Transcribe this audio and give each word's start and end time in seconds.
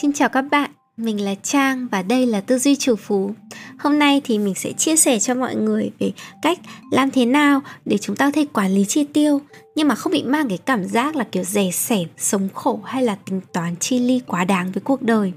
Xin 0.00 0.12
chào 0.12 0.28
các 0.28 0.42
bạn, 0.50 0.70
mình 0.96 1.24
là 1.24 1.34
Trang 1.42 1.88
và 1.90 2.02
đây 2.02 2.26
là 2.26 2.40
Tư 2.40 2.58
duy 2.58 2.76
chủ 2.76 2.96
phú. 2.96 3.34
Hôm 3.78 3.98
nay 3.98 4.20
thì 4.24 4.38
mình 4.38 4.54
sẽ 4.54 4.72
chia 4.72 4.96
sẻ 4.96 5.18
cho 5.18 5.34
mọi 5.34 5.54
người 5.54 5.90
về 5.98 6.12
cách 6.42 6.58
làm 6.90 7.10
thế 7.10 7.26
nào 7.26 7.60
để 7.84 7.98
chúng 7.98 8.16
ta 8.16 8.26
có 8.26 8.30
thể 8.30 8.46
quản 8.52 8.72
lý 8.72 8.84
chi 8.84 9.04
tiêu 9.04 9.40
nhưng 9.76 9.88
mà 9.88 9.94
không 9.94 10.12
bị 10.12 10.22
mang 10.22 10.48
cái 10.48 10.58
cảm 10.58 10.84
giác 10.84 11.16
là 11.16 11.24
kiểu 11.24 11.44
rẻ 11.44 11.70
sẻn, 11.70 12.08
sống 12.18 12.48
khổ 12.54 12.80
hay 12.84 13.02
là 13.02 13.16
tính 13.26 13.40
toán 13.52 13.76
chi 13.76 13.98
ly 13.98 14.20
quá 14.26 14.44
đáng 14.44 14.72
với 14.72 14.80
cuộc 14.80 15.02
đời. 15.02 15.32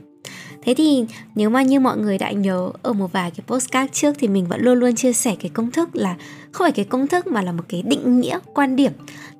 Thế 0.64 0.74
thì 0.74 1.06
nếu 1.36 1.50
mà 1.50 1.62
như 1.62 1.80
mọi 1.80 1.98
người 1.98 2.18
đã 2.18 2.32
nhớ 2.32 2.70
ở 2.82 2.94
một 2.94 3.12
vài 3.12 3.32
cái 3.32 3.44
postcard 3.48 3.94
trước 3.94 4.16
thì 4.20 4.28
mình 4.28 4.48
vẫn 4.48 4.62
luôn 4.62 4.80
luôn 4.80 4.96
chia 4.96 5.14
sẻ 5.14 5.36
cái 5.40 5.50
công 5.54 5.72
thức 5.72 5.96
là 5.96 6.16
không 6.52 6.66
phải 6.66 6.72
cái 6.72 6.86
công 6.86 7.08
thức 7.08 7.28
mà 7.28 7.42
là 7.42 7.52
một 7.52 7.64
cái 7.70 7.82
định 7.82 8.20
nghĩa 8.20 8.40
quan 8.54 8.76
điểm. 8.76 8.92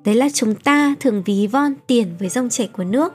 Đấy 0.04 0.14
là 0.14 0.28
chúng 0.34 0.54
ta 0.54 0.94
thường 1.00 1.22
ví 1.26 1.46
von 1.46 1.74
tiền 1.86 2.06
với 2.18 2.28
dòng 2.28 2.48
chảy 2.48 2.68
của 2.72 2.84
nước. 2.84 3.12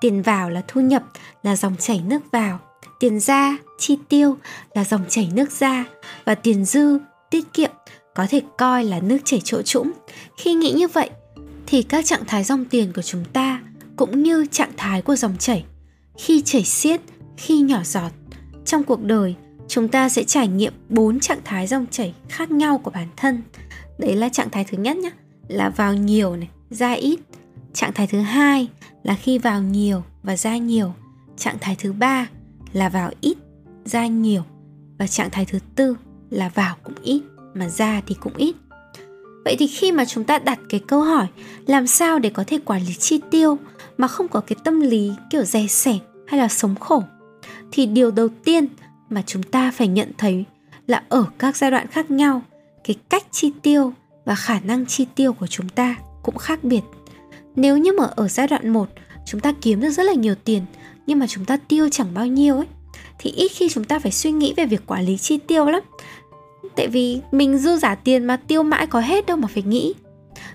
Tiền 0.00 0.22
vào 0.22 0.50
là 0.50 0.62
thu 0.68 0.80
nhập, 0.80 1.02
là 1.42 1.56
dòng 1.56 1.76
chảy 1.76 2.02
nước 2.06 2.20
vào. 2.32 2.58
Tiền 3.00 3.20
ra, 3.20 3.56
chi 3.78 3.98
tiêu 4.08 4.36
là 4.74 4.84
dòng 4.84 5.04
chảy 5.08 5.28
nước 5.34 5.50
ra 5.50 5.84
và 6.24 6.34
tiền 6.34 6.64
dư, 6.64 6.98
tiết 7.30 7.52
kiệm 7.52 7.70
có 8.14 8.26
thể 8.30 8.40
coi 8.58 8.84
là 8.84 9.00
nước 9.00 9.18
chảy 9.24 9.40
chỗ 9.44 9.62
trũng. 9.62 9.92
Khi 10.36 10.54
nghĩ 10.54 10.72
như 10.72 10.88
vậy 10.88 11.10
thì 11.66 11.82
các 11.82 12.06
trạng 12.06 12.24
thái 12.26 12.44
dòng 12.44 12.64
tiền 12.64 12.92
của 12.92 13.02
chúng 13.02 13.24
ta 13.32 13.60
cũng 13.96 14.22
như 14.22 14.46
trạng 14.46 14.72
thái 14.76 15.02
của 15.02 15.16
dòng 15.16 15.36
chảy 15.38 15.64
khi 16.18 16.42
chảy 16.44 16.64
xiết 16.64 17.00
khi 17.36 17.60
nhỏ 17.60 17.80
giọt 17.84 18.10
trong 18.64 18.84
cuộc 18.84 19.02
đời 19.02 19.34
chúng 19.68 19.88
ta 19.88 20.08
sẽ 20.08 20.24
trải 20.24 20.48
nghiệm 20.48 20.72
bốn 20.88 21.20
trạng 21.20 21.40
thái 21.44 21.66
dòng 21.66 21.86
chảy 21.90 22.14
khác 22.28 22.50
nhau 22.50 22.78
của 22.78 22.90
bản 22.90 23.08
thân 23.16 23.42
đấy 23.98 24.16
là 24.16 24.28
trạng 24.28 24.50
thái 24.50 24.64
thứ 24.64 24.78
nhất 24.78 24.96
nhé 24.96 25.10
là 25.48 25.70
vào 25.70 25.94
nhiều 25.94 26.36
này 26.36 26.48
ra 26.70 26.92
ít 26.92 27.20
trạng 27.74 27.92
thái 27.92 28.06
thứ 28.06 28.20
hai 28.20 28.68
là 29.02 29.14
khi 29.14 29.38
vào 29.38 29.62
nhiều 29.62 30.02
và 30.22 30.36
ra 30.36 30.56
nhiều. 30.56 30.94
Trạng 31.36 31.56
thái 31.60 31.76
thứ 31.78 31.92
ba 31.92 32.28
là 32.72 32.88
vào 32.88 33.10
ít, 33.20 33.38
ra 33.84 34.06
nhiều. 34.06 34.42
Và 34.98 35.06
trạng 35.06 35.30
thái 35.30 35.44
thứ 35.44 35.58
tư 35.76 35.96
là 36.30 36.48
vào 36.48 36.76
cũng 36.82 36.94
ít, 37.02 37.22
mà 37.54 37.68
ra 37.68 38.02
thì 38.06 38.14
cũng 38.20 38.34
ít. 38.36 38.56
Vậy 39.44 39.56
thì 39.58 39.66
khi 39.66 39.92
mà 39.92 40.04
chúng 40.04 40.24
ta 40.24 40.38
đặt 40.38 40.58
cái 40.68 40.80
câu 40.86 41.02
hỏi 41.02 41.26
làm 41.66 41.86
sao 41.86 42.18
để 42.18 42.30
có 42.30 42.44
thể 42.46 42.58
quản 42.64 42.82
lý 42.82 42.94
chi 42.94 43.20
tiêu 43.30 43.58
mà 43.98 44.08
không 44.08 44.28
có 44.28 44.40
cái 44.40 44.56
tâm 44.64 44.80
lý 44.80 45.12
kiểu 45.30 45.42
dè 45.42 45.66
sẻ 45.66 45.98
hay 46.26 46.40
là 46.40 46.48
sống 46.48 46.74
khổ, 46.74 47.02
thì 47.72 47.86
điều 47.86 48.10
đầu 48.10 48.28
tiên 48.44 48.66
mà 49.10 49.22
chúng 49.26 49.42
ta 49.42 49.70
phải 49.70 49.88
nhận 49.88 50.12
thấy 50.18 50.44
là 50.86 51.04
ở 51.08 51.24
các 51.38 51.56
giai 51.56 51.70
đoạn 51.70 51.86
khác 51.86 52.10
nhau, 52.10 52.42
cái 52.84 52.96
cách 53.08 53.26
chi 53.30 53.52
tiêu 53.62 53.92
và 54.24 54.34
khả 54.34 54.60
năng 54.60 54.86
chi 54.86 55.06
tiêu 55.14 55.32
của 55.32 55.46
chúng 55.46 55.68
ta 55.68 55.96
cũng 56.22 56.36
khác 56.36 56.64
biệt 56.64 56.80
nếu 57.56 57.78
như 57.78 57.92
mà 57.98 58.04
ở 58.04 58.28
giai 58.28 58.46
đoạn 58.46 58.68
1 58.68 58.88
chúng 59.26 59.40
ta 59.40 59.52
kiếm 59.60 59.80
được 59.80 59.90
rất 59.90 60.02
là 60.02 60.12
nhiều 60.12 60.34
tiền, 60.34 60.62
nhưng 61.06 61.18
mà 61.18 61.26
chúng 61.26 61.44
ta 61.44 61.56
tiêu 61.56 61.88
chẳng 61.88 62.14
bao 62.14 62.26
nhiêu 62.26 62.56
ấy, 62.56 62.66
thì 63.18 63.30
ít 63.30 63.48
khi 63.48 63.68
chúng 63.68 63.84
ta 63.84 63.98
phải 63.98 64.12
suy 64.12 64.32
nghĩ 64.32 64.54
về 64.56 64.66
việc 64.66 64.86
quản 64.86 65.04
lý 65.04 65.16
chi 65.16 65.38
tiêu 65.38 65.66
lắm. 65.66 65.82
Tại 66.76 66.88
vì 66.88 67.20
mình 67.32 67.58
dư 67.58 67.76
giả 67.76 67.94
tiền 67.94 68.24
mà 68.24 68.36
tiêu 68.36 68.62
mãi 68.62 68.86
có 68.86 69.00
hết 69.00 69.26
đâu 69.26 69.36
mà 69.36 69.48
phải 69.48 69.62
nghĩ. 69.62 69.94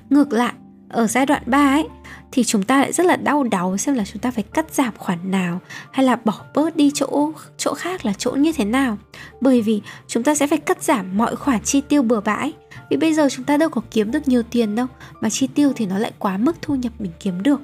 Ngược 0.10 0.34
lại, 0.34 0.54
ở 0.90 1.08
giai 1.08 1.26
đoạn 1.26 1.44
3 1.46 1.58
ấy 1.58 1.88
thì 2.32 2.44
chúng 2.44 2.64
ta 2.64 2.80
lại 2.80 2.94
rất 2.94 3.06
là 3.06 3.16
đau 3.16 3.44
đáu 3.44 3.78
xem 3.78 3.96
là 3.96 4.06
chúng 4.06 4.22
ta 4.22 4.32
phải 4.32 4.44
cắt 4.44 4.74
giảm 4.74 4.94
khoản 4.98 5.32
nào 5.32 5.62
hay 5.92 6.06
là 6.06 6.16
bỏ 6.16 6.42
bớt 6.56 6.76
đi 6.76 6.92
chỗ 6.94 7.32
chỗ 7.58 7.74
khác 7.74 8.06
là 8.06 8.14
chỗ 8.18 8.32
như 8.32 8.52
thế 8.52 8.66
nào. 8.66 8.98
Bởi 9.42 9.62
vì 9.62 9.82
chúng 10.08 10.24
ta 10.24 10.36
sẽ 10.36 10.48
phải 10.48 10.58
cắt 10.58 10.84
giảm 10.84 11.18
mọi 11.18 11.36
khoản 11.36 11.64
chi 11.64 11.82
tiêu 11.82 12.02
bừa 12.02 12.20
bãi. 12.20 12.54
Vì 12.90 12.98
bây 12.98 13.14
giờ 13.14 13.28
chúng 13.32 13.46
ta 13.46 13.58
đâu 13.58 13.70
có 13.70 13.82
kiếm 13.92 14.12
được 14.12 14.28
nhiều 14.28 14.44
tiền 14.44 14.76
đâu, 14.76 14.88
mà 15.22 15.30
chi 15.30 15.48
tiêu 15.48 15.74
thì 15.76 15.86
nó 15.86 15.98
lại 15.98 16.12
quá 16.20 16.38
mức 16.38 16.56
thu 16.62 16.76
nhập 16.76 16.94
mình 17.00 17.12
kiếm 17.20 17.44
được. 17.44 17.62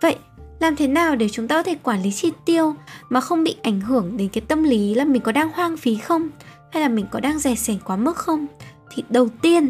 Vậy, 0.00 0.16
làm 0.60 0.76
thế 0.76 0.86
nào 0.86 1.16
để 1.16 1.28
chúng 1.28 1.48
ta 1.48 1.56
có 1.56 1.62
thể 1.62 1.76
quản 1.82 2.02
lý 2.02 2.12
chi 2.12 2.32
tiêu 2.44 2.74
mà 3.08 3.20
không 3.20 3.44
bị 3.44 3.56
ảnh 3.62 3.80
hưởng 3.80 4.16
đến 4.16 4.28
cái 4.28 4.42
tâm 4.48 4.64
lý 4.64 4.94
là 4.94 5.04
mình 5.04 5.22
có 5.22 5.32
đang 5.32 5.50
hoang 5.52 5.76
phí 5.76 5.96
không? 5.96 6.28
Hay 6.72 6.82
là 6.82 6.88
mình 6.88 7.06
có 7.10 7.20
đang 7.20 7.38
rẻ 7.38 7.54
sẻn 7.54 7.78
quá 7.84 7.96
mức 7.96 8.16
không? 8.16 8.46
Thì 8.94 9.04
đầu 9.08 9.28
tiên, 9.42 9.68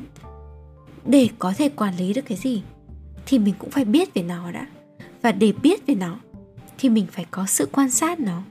để 1.04 1.28
có 1.38 1.52
thể 1.58 1.68
quản 1.68 1.96
lý 1.96 2.12
được 2.12 2.22
cái 2.28 2.38
gì? 2.38 2.62
Thì 3.30 3.38
mình 3.38 3.54
cũng 3.58 3.70
phải 3.70 3.84
biết 3.84 4.14
về 4.14 4.22
nó 4.22 4.52
đã. 4.52 4.66
Và 5.22 5.32
để 5.32 5.52
biết 5.62 5.86
về 5.86 5.94
nó, 5.94 6.16
thì 6.78 6.88
mình 6.88 7.06
phải 7.12 7.26
có 7.30 7.46
sự 7.46 7.68
quan 7.72 7.90
sát 7.90 8.20
nó. 8.20 8.42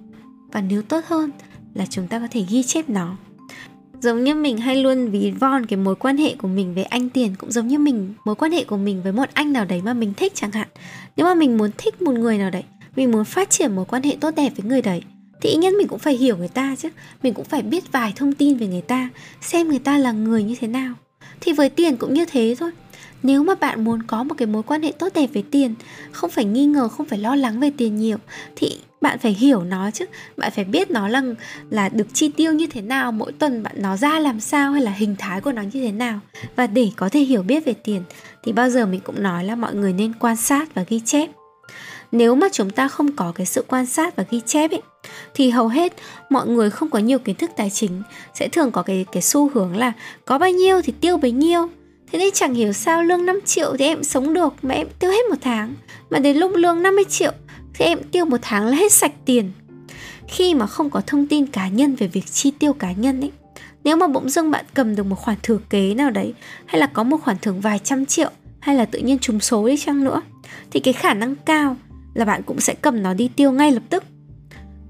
Và 0.51 0.61
nếu 0.61 0.81
tốt 0.81 1.05
hơn 1.07 1.31
là 1.73 1.85
chúng 1.89 2.07
ta 2.07 2.19
có 2.19 2.27
thể 2.31 2.45
ghi 2.49 2.63
chép 2.63 2.89
nó. 2.89 3.15
Giống 4.01 4.23
như 4.23 4.35
mình 4.35 4.57
hay 4.57 4.75
luôn 4.75 5.11
ví 5.11 5.31
von 5.31 5.65
cái 5.65 5.77
mối 5.77 5.95
quan 5.95 6.17
hệ 6.17 6.35
của 6.35 6.47
mình 6.47 6.73
với 6.73 6.83
anh 6.83 7.09
tiền, 7.09 7.35
cũng 7.37 7.51
giống 7.51 7.67
như 7.67 7.79
mình, 7.79 8.13
mối 8.25 8.35
quan 8.35 8.51
hệ 8.51 8.63
của 8.63 8.77
mình 8.77 9.03
với 9.03 9.11
một 9.11 9.29
anh 9.33 9.53
nào 9.53 9.65
đấy 9.65 9.81
mà 9.81 9.93
mình 9.93 10.13
thích 10.17 10.31
chẳng 10.35 10.51
hạn. 10.51 10.67
Nếu 11.17 11.25
mà 11.25 11.33
mình 11.33 11.57
muốn 11.57 11.71
thích 11.77 12.01
một 12.01 12.13
người 12.13 12.37
nào 12.37 12.49
đấy, 12.49 12.63
mình 12.95 13.11
muốn 13.11 13.25
phát 13.25 13.49
triển 13.49 13.75
mối 13.75 13.85
quan 13.85 14.03
hệ 14.03 14.17
tốt 14.21 14.35
đẹp 14.35 14.51
với 14.57 14.65
người 14.69 14.81
đấy, 14.81 15.03
thì 15.41 15.49
ít 15.49 15.57
nhất 15.57 15.73
mình 15.77 15.87
cũng 15.87 15.99
phải 15.99 16.17
hiểu 16.17 16.37
người 16.37 16.47
ta 16.47 16.75
chứ. 16.75 16.89
Mình 17.23 17.33
cũng 17.33 17.45
phải 17.45 17.61
biết 17.61 17.91
vài 17.91 18.13
thông 18.15 18.33
tin 18.33 18.57
về 18.57 18.67
người 18.67 18.81
ta, 18.81 19.09
xem 19.41 19.67
người 19.67 19.79
ta 19.79 19.97
là 19.97 20.11
người 20.11 20.43
như 20.43 20.55
thế 20.59 20.67
nào. 20.67 20.93
Thì 21.41 21.53
với 21.53 21.69
tiền 21.69 21.97
cũng 21.97 22.13
như 22.13 22.25
thế 22.25 22.55
thôi 22.59 22.71
nếu 23.23 23.43
mà 23.43 23.55
bạn 23.55 23.83
muốn 23.83 24.03
có 24.03 24.23
một 24.23 24.35
cái 24.37 24.45
mối 24.45 24.63
quan 24.63 24.81
hệ 24.81 24.91
tốt 24.91 25.13
đẹp 25.13 25.29
với 25.33 25.43
tiền, 25.51 25.75
không 26.11 26.29
phải 26.29 26.45
nghi 26.45 26.65
ngờ, 26.65 26.87
không 26.87 27.05
phải 27.05 27.19
lo 27.19 27.35
lắng 27.35 27.59
về 27.59 27.71
tiền 27.77 27.95
nhiều, 27.95 28.17
thì 28.55 28.79
bạn 29.01 29.19
phải 29.19 29.31
hiểu 29.31 29.63
nó 29.63 29.91
chứ. 29.91 30.05
Bạn 30.37 30.51
phải 30.55 30.65
biết 30.65 30.91
nó 30.91 31.07
là 31.07 31.21
là 31.69 31.89
được 31.89 32.07
chi 32.13 32.29
tiêu 32.29 32.53
như 32.53 32.67
thế 32.67 32.81
nào, 32.81 33.11
mỗi 33.11 33.31
tuần 33.31 33.63
bạn, 33.63 33.75
nó 33.77 33.97
ra 33.97 34.19
làm 34.19 34.39
sao 34.39 34.71
hay 34.71 34.81
là 34.81 34.91
hình 34.91 35.15
thái 35.19 35.41
của 35.41 35.51
nó 35.51 35.61
như 35.61 35.83
thế 35.85 35.91
nào. 35.91 36.19
Và 36.55 36.67
để 36.67 36.89
có 36.95 37.09
thể 37.09 37.19
hiểu 37.19 37.41
biết 37.41 37.65
về 37.65 37.73
tiền, 37.73 38.01
thì 38.43 38.51
bao 38.51 38.69
giờ 38.69 38.85
mình 38.85 39.01
cũng 39.03 39.23
nói 39.23 39.43
là 39.43 39.55
mọi 39.55 39.75
người 39.75 39.93
nên 39.93 40.13
quan 40.13 40.35
sát 40.35 40.75
và 40.75 40.83
ghi 40.89 40.99
chép. 41.05 41.29
Nếu 42.11 42.35
mà 42.35 42.47
chúng 42.51 42.69
ta 42.69 42.87
không 42.87 43.11
có 43.11 43.31
cái 43.35 43.45
sự 43.45 43.65
quan 43.67 43.85
sát 43.85 44.15
và 44.15 44.23
ghi 44.29 44.41
chép 44.45 44.71
ấy, 44.71 44.81
thì 45.33 45.49
hầu 45.49 45.67
hết 45.67 45.93
mọi 46.29 46.47
người 46.47 46.69
không 46.69 46.89
có 46.89 46.99
nhiều 46.99 47.19
kiến 47.19 47.35
thức 47.35 47.51
tài 47.57 47.69
chính, 47.69 48.01
sẽ 48.33 48.47
thường 48.47 48.71
có 48.71 48.81
cái 48.81 49.05
cái 49.11 49.21
xu 49.21 49.49
hướng 49.53 49.77
là 49.77 49.93
có 50.25 50.37
bao 50.37 50.49
nhiêu 50.49 50.81
thì 50.81 50.93
tiêu 51.01 51.17
bấy 51.17 51.31
nhiêu. 51.31 51.69
Thế 52.11 52.19
nên 52.19 52.29
chẳng 52.33 52.53
hiểu 52.53 52.73
sao 52.73 53.03
lương 53.03 53.25
5 53.25 53.39
triệu 53.45 53.75
thì 53.79 53.85
em 53.85 54.03
sống 54.03 54.33
được 54.33 54.53
mà 54.61 54.75
em 54.75 54.87
tiêu 54.99 55.11
hết 55.11 55.29
một 55.29 55.35
tháng. 55.41 55.75
Mà 56.09 56.19
đến 56.19 56.37
lúc 56.37 56.51
lương 56.55 56.81
50 56.81 57.03
triệu 57.09 57.31
thì 57.73 57.85
em 57.85 57.99
tiêu 58.11 58.25
một 58.25 58.37
tháng 58.41 58.65
là 58.65 58.77
hết 58.77 58.91
sạch 58.91 59.11
tiền. 59.25 59.51
Khi 60.27 60.53
mà 60.53 60.67
không 60.67 60.89
có 60.89 61.01
thông 61.07 61.27
tin 61.27 61.45
cá 61.45 61.67
nhân 61.67 61.95
về 61.95 62.07
việc 62.07 62.25
chi 62.31 62.51
tiêu 62.59 62.73
cá 62.73 62.91
nhân 62.91 63.21
ấy, 63.21 63.31
Nếu 63.83 63.95
mà 63.95 64.07
bỗng 64.07 64.29
dưng 64.29 64.51
bạn 64.51 64.65
cầm 64.73 64.95
được 64.95 65.05
một 65.05 65.15
khoản 65.15 65.37
thừa 65.43 65.57
kế 65.69 65.93
nào 65.93 66.09
đấy, 66.09 66.33
Hay 66.65 66.79
là 66.79 66.87
có 66.87 67.03
một 67.03 67.17
khoản 67.17 67.37
thưởng 67.41 67.61
vài 67.61 67.79
trăm 67.79 68.05
triệu, 68.05 68.29
Hay 68.59 68.75
là 68.75 68.85
tự 68.85 68.99
nhiên 68.99 69.19
trùng 69.19 69.39
số 69.39 69.67
đi 69.67 69.77
chăng 69.77 70.03
nữa, 70.03 70.21
Thì 70.71 70.79
cái 70.79 70.93
khả 70.93 71.13
năng 71.13 71.35
cao 71.35 71.75
là 72.13 72.25
bạn 72.25 72.43
cũng 72.43 72.59
sẽ 72.59 72.73
cầm 72.81 73.03
nó 73.03 73.13
đi 73.13 73.29
tiêu 73.35 73.51
ngay 73.51 73.71
lập 73.71 73.83
tức. 73.89 74.03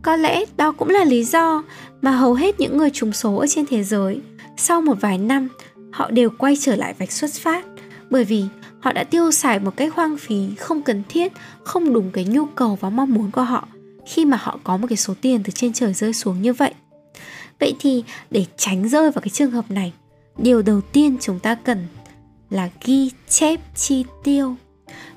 Có 0.02 0.16
lẽ 0.16 0.46
đó 0.58 0.72
cũng 0.72 0.90
là 0.90 1.03
lý 1.03 1.24
do 1.24 1.63
mà 2.02 2.12
hầu 2.12 2.34
hết 2.34 2.59
những 2.59 2.78
người 2.78 2.90
trùng 2.90 3.13
số 3.13 3.35
ở 3.35 3.47
trên 3.47 3.66
thế 3.66 3.84
giới, 3.84 4.22
sau 4.58 4.81
một 4.81 4.97
vài 5.02 5.18
năm 5.18 5.50
họ 5.92 6.12
đều 6.12 6.30
quay 6.30 6.56
trở 6.60 6.76
lại 6.76 6.94
vạch 7.00 7.12
xuất 7.12 7.32
phát, 7.34 7.66
bởi 8.10 8.24
vì 8.24 8.46
họ 8.80 8.94
đã 8.94 9.04
tiêu 9.04 9.32
xài 9.32 9.60
một 9.60 9.78
cách 9.78 9.94
hoang 9.94 10.18
phí 10.18 10.56
không 10.58 10.82
cần 10.82 11.04
thiết, 11.10 11.34
không 11.64 11.94
đúng 11.94 12.12
cái 12.12 12.26
nhu 12.26 12.46
cầu 12.46 12.78
và 12.82 12.90
mong 12.90 13.14
muốn 13.14 13.32
của 13.32 13.44
họ 13.44 13.68
khi 14.10 14.26
mà 14.26 14.38
họ 14.42 14.60
có 14.64 14.78
một 14.78 14.88
cái 14.90 14.98
số 14.98 15.14
tiền 15.22 15.44
từ 15.44 15.52
trên 15.52 15.74
trời 15.74 15.94
rơi 15.94 16.14
xuống 16.14 16.42
như 16.42 16.54
vậy. 16.54 16.74
Vậy 17.60 17.76
thì 17.80 18.04
để 18.32 18.46
tránh 18.58 18.90
rơi 18.90 19.12
vào 19.12 19.22
cái 19.22 19.30
trường 19.30 19.52
hợp 19.52 19.72
này, 19.72 19.94
điều 20.38 20.62
đầu 20.62 20.82
tiên 20.82 21.18
chúng 21.22 21.40
ta 21.40 21.56
cần 21.56 21.88
là 22.50 22.70
ghi 22.84 23.12
chép 23.30 23.60
chi 23.76 24.06
tiêu. 24.24 24.56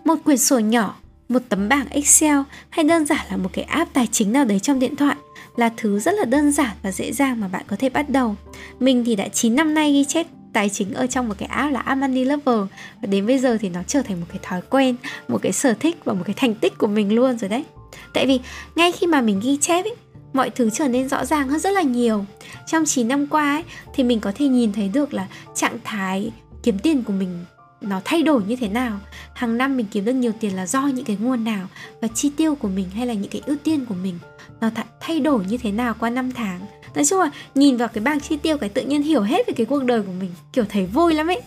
Một 0.05 0.15
quyển 0.25 0.39
sổ 0.39 0.59
nhỏ, 0.59 0.97
một 1.29 1.43
tấm 1.49 1.69
bảng 1.69 1.89
excel 1.89 2.39
hay 2.71 2.85
đơn 2.85 3.07
giản 3.07 3.27
là 3.31 3.37
một 3.37 3.51
cái 3.53 3.65
app 3.65 3.93
tài 3.93 4.09
chính 4.13 4.33
nào 4.33 4.45
đấy 4.45 4.61
trong 4.61 4.79
điện 4.79 4.97
thoại 4.97 5.17
là 5.57 5.71
thứ 5.77 5.99
rất 5.99 6.15
là 6.15 6.25
đơn 6.25 6.53
giản 6.53 6.77
và 6.83 6.93
dễ 6.93 7.13
dàng 7.13 7.41
mà 7.41 7.49
bạn 7.49 7.65
có 7.67 7.77
thể 7.79 7.89
bắt 7.89 8.11
đầu. 8.11 8.37
Mình 8.81 9.05
thì 9.05 9.17
đã 9.17 9.29
9 9.29 9.55
năm 9.55 9.75
nay 9.75 9.93
ghi 9.93 10.05
chép 10.05 10.27
tài 10.53 10.69
chính 10.69 10.95
ở 10.95 11.07
trong 11.07 11.29
một 11.29 11.35
cái 11.39 11.49
app 11.49 11.73
là 11.73 11.81
Amani 11.81 12.25
Lover 12.25 12.59
và 13.01 13.07
đến 13.09 13.27
bây 13.27 13.39
giờ 13.39 13.59
thì 13.61 13.69
nó 13.69 13.81
trở 13.87 14.03
thành 14.03 14.21
một 14.21 14.27
cái 14.29 14.39
thói 14.43 14.61
quen, 14.71 14.97
một 15.29 15.39
cái 15.43 15.53
sở 15.53 15.75
thích 15.75 15.97
và 16.05 16.13
một 16.13 16.23
cái 16.25 16.35
thành 16.39 16.55
tích 16.55 16.79
của 16.79 16.87
mình 16.87 17.15
luôn 17.15 17.39
rồi 17.39 17.49
đấy. 17.49 17.65
Tại 18.13 18.27
vì 18.27 18.41
ngay 18.75 18.93
khi 18.93 19.07
mà 19.07 19.21
mình 19.21 19.41
ghi 19.41 19.57
chép 19.57 19.85
ấy, 19.85 19.95
mọi 20.33 20.51
thứ 20.51 20.71
trở 20.71 20.89
nên 20.89 21.09
rõ 21.09 21.25
ràng 21.25 21.49
hơn 21.49 21.59
rất 21.59 21.71
là 21.71 21.83
nhiều. 21.83 22.25
Trong 22.67 22.85
9 22.85 23.09
năm 23.09 23.27
qua 23.27 23.55
ấy, 23.55 23.63
thì 23.95 24.05
mình 24.05 24.21
có 24.21 24.33
thể 24.35 24.47
nhìn 24.47 24.73
thấy 24.73 24.89
được 24.89 25.15
là 25.15 25.27
trạng 25.55 25.79
thái 25.85 26.33
kiếm 26.63 26.79
tiền 26.79 27.03
của 27.03 27.13
mình 27.13 27.45
nó 27.83 28.01
thay 28.05 28.23
đổi 28.23 28.43
như 28.47 28.57
thế 28.57 28.69
nào 28.69 29.01
hàng 29.35 29.59
năm 29.59 29.77
mình 29.77 29.87
kiếm 29.91 30.05
được 30.05 30.13
nhiều 30.13 30.33
tiền 30.41 30.57
là 30.57 30.67
do 30.67 30.87
những 30.87 31.05
cái 31.05 31.17
nguồn 31.21 31.45
nào 31.45 31.67
và 32.01 32.09
chi 32.09 32.31
tiêu 32.37 32.55
của 32.55 32.69
mình 32.69 32.91
hay 32.91 33.07
là 33.07 33.15
những 33.15 33.31
cái 33.31 33.43
ưu 33.47 33.57
tiên 33.65 33.85
của 33.87 33.95
mình 33.95 34.19
nó 34.63 34.71
thay 35.01 35.21
đổi 35.21 35.45
như 35.49 35.57
thế 35.57 35.73
nào 35.73 35.95
qua 36.01 36.11
năm 36.11 36.33
tháng? 36.33 36.61
Nói 36.95 37.05
chung 37.05 37.21
là 37.21 37.31
nhìn 37.55 37.77
vào 37.77 37.89
cái 37.89 38.05
bảng 38.05 38.21
chi 38.21 38.37
tiêu, 38.37 38.57
cái 38.59 38.69
tự 38.69 38.83
nhiên 38.83 39.03
hiểu 39.03 39.23
hết 39.23 39.47
về 39.47 39.55
cái 39.57 39.67
cuộc 39.67 39.85
đời 39.85 40.03
của 40.03 40.13
mình, 40.21 40.31
kiểu 40.53 40.65
thấy 40.69 40.87
vui 40.87 41.15
lắm 41.15 41.27
ấy. 41.27 41.41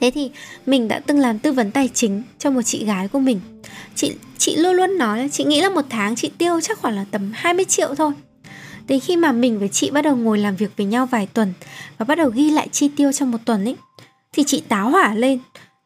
Thế 0.00 0.10
thì 0.14 0.30
mình 0.66 0.88
đã 0.88 1.00
từng 1.06 1.18
làm 1.18 1.38
tư 1.38 1.52
vấn 1.52 1.70
tài 1.70 1.88
chính 1.94 2.22
cho 2.38 2.50
một 2.50 2.62
chị 2.62 2.84
gái 2.84 3.08
của 3.08 3.18
mình. 3.18 3.40
Chị 3.94 4.14
chị 4.38 4.56
luôn 4.56 4.72
luôn 4.74 4.98
nói 4.98 5.18
là 5.18 5.28
chị 5.28 5.44
nghĩ 5.44 5.60
là 5.60 5.68
một 5.68 5.84
tháng 5.90 6.16
chị 6.16 6.30
tiêu 6.38 6.60
chắc 6.60 6.78
khoảng 6.78 6.94
là 6.94 7.04
tầm 7.10 7.32
20 7.34 7.64
triệu 7.64 7.94
thôi. 7.94 8.12
Đến 8.88 9.00
khi 9.00 9.16
mà 9.16 9.32
mình 9.32 9.58
với 9.58 9.68
chị 9.68 9.90
bắt 9.90 10.02
đầu 10.02 10.16
ngồi 10.16 10.38
làm 10.38 10.56
việc 10.56 10.70
với 10.76 10.86
nhau 10.86 11.06
vài 11.06 11.26
tuần 11.26 11.52
và 11.98 12.04
bắt 12.04 12.14
đầu 12.14 12.30
ghi 12.30 12.50
lại 12.50 12.68
chi 12.72 12.90
tiêu 12.96 13.12
trong 13.12 13.30
một 13.30 13.38
tuần 13.44 13.64
ấy, 13.64 13.76
thì 14.32 14.44
chị 14.46 14.62
táo 14.68 14.90
hỏa 14.90 15.14
lên 15.14 15.38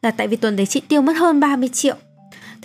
là 0.03 0.11
tại 0.11 0.29
vì 0.29 0.37
tuần 0.37 0.57
đấy 0.57 0.67
chị 0.67 0.81
tiêu 0.81 1.03
mất 1.03 1.17
hơn 1.17 1.41
30 1.41 1.69
triệu. 1.69 1.97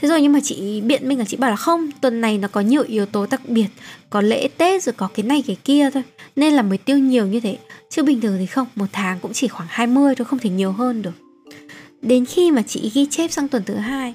Thế 0.04 0.10
rồi 0.10 0.22
nhưng 0.22 0.34
mà 0.34 0.40
chị 0.44 0.82
biện 0.82 1.08
minh 1.08 1.20
là 1.20 1.26
chị 1.26 1.38
bảo 1.38 1.50
là 1.50 1.56
không, 1.56 1.90
tuần 2.02 2.22
này 2.22 2.38
nó 2.38 2.48
có 2.48 2.62
nhiều 2.62 2.84
yếu 2.88 3.06
tố 3.06 3.26
đặc 3.32 3.42
biệt, 3.48 3.68
có 4.10 4.22
lễ 4.22 4.48
tết 4.58 4.84
rồi 4.84 4.94
có 4.94 5.08
cái 5.08 5.26
này 5.26 5.44
cái 5.48 5.58
kia 5.64 5.90
thôi. 5.94 6.04
Nên 6.36 6.54
là 6.54 6.62
mới 6.62 6.78
tiêu 6.78 6.98
nhiều 6.98 7.28
như 7.28 7.40
thế. 7.40 7.58
Chứ 7.90 8.04
bình 8.04 8.22
thường 8.22 8.36
thì 8.40 8.46
không, 8.46 8.68
một 8.76 8.86
tháng 8.92 9.20
cũng 9.20 9.34
chỉ 9.34 9.48
khoảng 9.48 9.70
20 9.72 10.16
thôi, 10.16 10.26
không 10.26 10.40
thể 10.40 10.50
nhiều 10.50 10.72
hơn 10.72 11.02
được. 11.02 11.12
Đến 12.02 12.26
khi 12.26 12.52
mà 12.52 12.62
chị 12.62 12.92
ghi 12.94 13.06
chép 13.06 13.32
sang 13.32 13.48
tuần 13.48 13.64
thứ 13.64 13.76
hai, 13.76 14.14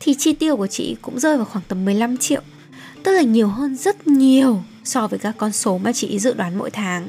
thì 0.00 0.14
chi 0.14 0.32
tiêu 0.32 0.56
của 0.56 0.66
chị 0.66 0.96
cũng 1.02 1.18
rơi 1.18 1.36
vào 1.36 1.46
khoảng 1.46 1.64
tầm 1.68 1.84
15 1.84 2.16
triệu. 2.16 2.40
Tức 3.02 3.12
là 3.12 3.22
nhiều 3.22 3.48
hơn 3.48 3.76
rất 3.76 4.06
nhiều 4.06 4.62
so 4.84 5.06
với 5.06 5.18
các 5.18 5.34
con 5.38 5.52
số 5.52 5.78
mà 5.78 5.92
chị 5.92 6.18
dự 6.18 6.34
đoán 6.34 6.58
mỗi 6.58 6.70
tháng. 6.70 7.08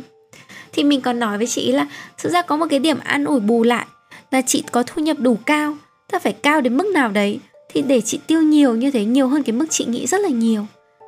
Thì 0.73 0.83
mình 0.83 1.01
còn 1.01 1.19
nói 1.19 1.37
với 1.37 1.47
chị 1.47 1.71
là, 1.71 1.87
thực 2.17 2.31
ra 2.31 2.41
có 2.41 2.57
một 2.57 2.65
cái 2.69 2.79
điểm 2.79 2.97
ăn 2.99 3.25
ủi 3.25 3.39
bù 3.39 3.63
lại 3.63 3.85
là 4.31 4.41
chị 4.41 4.63
có 4.71 4.83
thu 4.83 5.01
nhập 5.01 5.17
đủ 5.19 5.37
cao. 5.45 5.77
Ta 6.11 6.19
phải 6.19 6.33
cao 6.33 6.61
đến 6.61 6.77
mức 6.77 6.87
nào 6.93 7.11
đấy? 7.11 7.39
Thì 7.69 7.81
để 7.81 8.01
chị 8.01 8.19
tiêu 8.27 8.41
nhiều 8.41 8.75
như 8.75 8.91
thế 8.91 9.05
nhiều 9.05 9.27
hơn 9.27 9.43
cái 9.43 9.53
mức 9.53 9.65
chị 9.69 9.85
nghĩ 9.85 10.07
rất 10.07 10.21
là 10.21 10.29
nhiều. 10.29 10.65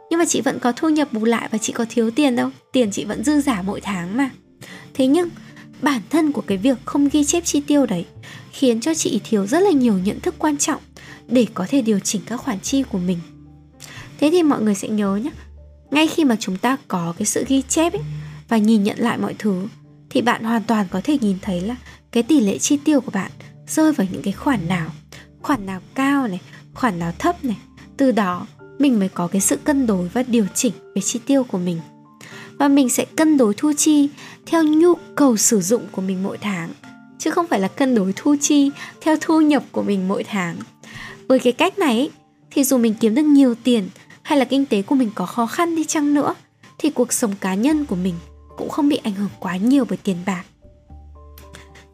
Nhưng 0.09 0.19
mà 0.19 0.25
chị 0.25 0.41
vẫn 0.41 0.59
có 0.59 0.71
thu 0.71 0.89
nhập 0.89 1.13
bù 1.13 1.25
lại 1.25 1.50
và 1.51 1.57
chị 1.57 1.73
có 1.73 1.85
thiếu 1.89 2.11
tiền 2.11 2.35
đâu. 2.35 2.50
Tiền 2.71 2.91
chị 2.91 3.06
vẫn 3.06 3.23
dư 3.23 3.41
giả 3.41 3.61
mỗi 3.61 3.81
tháng 3.81 4.17
mà. 4.17 4.29
Thế 4.94 5.07
nhưng 5.07 5.29
bản 5.81 6.01
thân 6.09 6.31
của 6.31 6.41
cái 6.41 6.57
việc 6.57 6.77
không 6.85 7.09
ghi 7.09 7.23
chép 7.23 7.45
chi 7.45 7.61
tiêu 7.67 7.85
đấy 7.85 8.06
khiến 8.51 8.81
cho 8.81 8.94
chị 8.94 9.21
thiếu 9.23 9.47
rất 9.47 9.59
là 9.59 9.71
nhiều 9.71 9.97
nhận 9.97 10.19
thức 10.19 10.35
quan 10.38 10.57
trọng 10.57 10.81
để 11.27 11.45
có 11.53 11.65
thể 11.69 11.81
điều 11.81 12.00
chỉnh 12.00 12.21
các 12.25 12.38
khoản 12.38 12.59
chi 12.59 12.83
của 12.83 12.97
mình. 12.97 13.17
Thế 14.19 14.29
thì 14.31 14.44
mọi 14.44 14.62
người 14.62 14.75
sẽ 14.75 14.88
nhớ 14.88 15.15
nhé 15.15 15.31
ngay 15.91 16.07
khi 16.07 16.25
mà 16.25 16.35
chúng 16.39 16.57
ta 16.57 16.77
có 16.88 17.13
cái 17.17 17.25
sự 17.25 17.45
ghi 17.47 17.62
chép 17.62 17.94
ấy, 17.94 18.01
và 18.50 18.57
nhìn 18.57 18.83
nhận 18.83 19.00
lại 19.00 19.17
mọi 19.17 19.35
thứ 19.39 19.67
thì 20.09 20.21
bạn 20.21 20.44
hoàn 20.44 20.63
toàn 20.63 20.88
có 20.91 21.01
thể 21.03 21.17
nhìn 21.21 21.38
thấy 21.41 21.62
là 21.62 21.75
cái 22.12 22.23
tỷ 22.23 22.39
lệ 22.39 22.57
chi 22.57 22.77
tiêu 22.77 23.01
của 23.01 23.12
bạn 23.12 23.31
rơi 23.67 23.94
vào 23.94 24.07
những 24.12 24.21
cái 24.21 24.33
khoản 24.33 24.67
nào 24.67 24.89
khoản 25.41 25.65
nào 25.65 25.81
cao 25.95 26.27
này, 26.27 26.41
khoản 26.74 27.00
nào 27.00 27.12
thấp 27.19 27.45
này, 27.45 27.57
từ 27.97 28.12
đó 28.12 28.47
mình 28.80 29.00
mới 29.00 29.09
có 29.09 29.27
cái 29.27 29.41
sự 29.41 29.57
cân 29.57 29.88
đối 29.88 30.07
và 30.07 30.24
điều 30.24 30.45
chỉnh 30.53 30.74
về 30.95 31.01
chi 31.01 31.19
tiêu 31.25 31.44
của 31.44 31.57
mình. 31.57 31.80
Và 32.57 32.68
mình 32.68 32.89
sẽ 32.89 33.06
cân 33.06 33.38
đối 33.38 33.53
thu 33.53 33.74
chi 33.77 34.09
theo 34.45 34.63
nhu 34.63 34.94
cầu 35.15 35.38
sử 35.38 35.62
dụng 35.62 35.88
của 35.91 36.01
mình 36.01 36.24
mỗi 36.24 36.38
tháng, 36.38 36.69
chứ 37.19 37.31
không 37.31 37.47
phải 37.47 37.59
là 37.59 37.68
cân 37.68 37.95
đối 37.95 38.13
thu 38.15 38.36
chi 38.41 38.71
theo 39.01 39.15
thu 39.21 39.41
nhập 39.41 39.63
của 39.71 39.83
mình 39.83 40.07
mỗi 40.07 40.24
tháng. 40.24 40.56
Với 41.27 41.39
cái 41.39 41.53
cách 41.53 41.80
này 41.80 42.09
thì 42.51 42.63
dù 42.63 42.77
mình 42.77 42.94
kiếm 43.00 43.15
được 43.15 43.21
nhiều 43.21 43.56
tiền 43.63 43.89
hay 44.21 44.39
là 44.39 44.45
kinh 44.45 44.65
tế 44.65 44.81
của 44.81 44.95
mình 44.95 45.09
có 45.15 45.25
khó 45.25 45.45
khăn 45.45 45.75
đi 45.75 45.86
chăng 45.86 46.13
nữa, 46.13 46.36
thì 46.77 46.89
cuộc 46.89 47.13
sống 47.13 47.33
cá 47.41 47.53
nhân 47.53 47.86
của 47.86 47.95
mình 47.95 48.15
cũng 48.57 48.69
không 48.69 48.89
bị 48.89 49.00
ảnh 49.03 49.13
hưởng 49.13 49.30
quá 49.39 49.57
nhiều 49.57 49.86
bởi 49.89 49.97
tiền 49.97 50.18
bạc. 50.25 50.44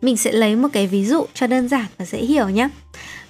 Mình 0.02 0.18
sẽ 0.18 0.32
lấy 0.32 0.56
một 0.56 0.68
cái 0.74 0.88
ví 0.88 1.06
dụ 1.06 1.26
cho 1.34 1.48
đơn 1.48 1.70
giản 1.70 1.86
và 1.98 2.06
dễ 2.06 2.18
hiểu 2.18 2.50
nhé. 2.50 2.70